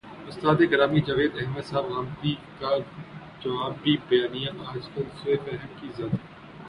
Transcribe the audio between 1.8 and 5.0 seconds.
غامدی کا جوابی بیانیہ، آج